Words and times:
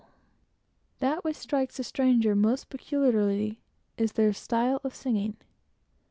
That 0.97 1.23
which 1.23 1.35
strikes 1.35 1.77
a 1.77 1.83
stranger 1.83 2.33
most 2.35 2.69
peculiarly 2.71 3.61
is 3.97 4.13
their 4.13 4.33
style 4.33 4.81
of 4.83 4.95
singing. 4.95 5.37